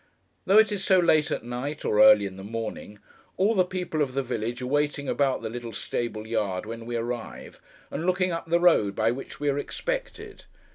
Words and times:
Though 0.45 0.57
it 0.57 0.71
is 0.71 0.83
so 0.83 0.97
late 0.97 1.29
at 1.29 1.43
night, 1.43 1.85
or 1.85 1.99
early 2.01 2.25
in 2.25 2.35
the 2.35 2.43
morning, 2.43 2.97
all 3.37 3.53
the 3.53 3.63
people 3.63 4.01
of 4.01 4.15
the 4.15 4.23
village 4.23 4.59
are 4.59 4.65
waiting 4.65 5.07
about 5.07 5.43
the 5.43 5.47
little 5.51 5.73
stable 5.73 6.25
yard 6.25 6.65
when 6.65 6.87
we 6.87 6.95
arrive, 6.95 7.61
and 7.91 8.07
looking 8.07 8.31
up 8.31 8.47
the 8.49 8.59
road 8.59 8.95
by 8.95 9.11
which 9.11 9.39
we 9.39 9.47
are 9.47 9.59
expected. 9.59 10.45